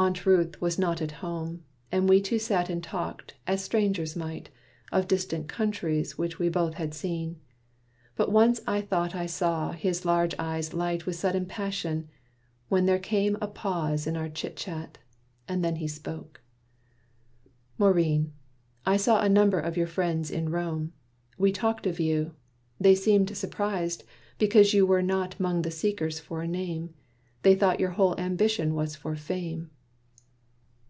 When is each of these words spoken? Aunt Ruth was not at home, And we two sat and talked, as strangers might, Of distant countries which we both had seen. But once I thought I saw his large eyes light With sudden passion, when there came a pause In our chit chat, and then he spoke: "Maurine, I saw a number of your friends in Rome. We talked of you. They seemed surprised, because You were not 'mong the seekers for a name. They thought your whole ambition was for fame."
Aunt 0.00 0.24
Ruth 0.24 0.60
was 0.60 0.78
not 0.78 1.02
at 1.02 1.10
home, 1.10 1.64
And 1.90 2.08
we 2.08 2.20
two 2.20 2.38
sat 2.38 2.70
and 2.70 2.80
talked, 2.84 3.34
as 3.48 3.64
strangers 3.64 4.14
might, 4.14 4.48
Of 4.92 5.08
distant 5.08 5.48
countries 5.48 6.16
which 6.16 6.38
we 6.38 6.48
both 6.48 6.74
had 6.74 6.94
seen. 6.94 7.40
But 8.14 8.30
once 8.30 8.60
I 8.64 8.80
thought 8.80 9.16
I 9.16 9.26
saw 9.26 9.72
his 9.72 10.04
large 10.04 10.36
eyes 10.38 10.72
light 10.72 11.04
With 11.04 11.16
sudden 11.16 11.46
passion, 11.46 12.08
when 12.68 12.86
there 12.86 13.00
came 13.00 13.38
a 13.40 13.48
pause 13.48 14.06
In 14.06 14.16
our 14.16 14.28
chit 14.28 14.56
chat, 14.56 14.98
and 15.48 15.64
then 15.64 15.74
he 15.74 15.88
spoke: 15.88 16.42
"Maurine, 17.76 18.32
I 18.86 18.96
saw 18.98 19.20
a 19.22 19.28
number 19.28 19.58
of 19.58 19.76
your 19.76 19.88
friends 19.88 20.30
in 20.30 20.50
Rome. 20.50 20.92
We 21.38 21.50
talked 21.50 21.88
of 21.88 21.98
you. 21.98 22.36
They 22.78 22.94
seemed 22.94 23.36
surprised, 23.36 24.04
because 24.38 24.72
You 24.72 24.86
were 24.86 25.02
not 25.02 25.40
'mong 25.40 25.64
the 25.64 25.72
seekers 25.72 26.20
for 26.20 26.40
a 26.40 26.46
name. 26.46 26.94
They 27.42 27.56
thought 27.56 27.80
your 27.80 27.90
whole 27.98 28.16
ambition 28.16 28.76
was 28.76 28.94
for 28.94 29.16
fame." 29.16 29.70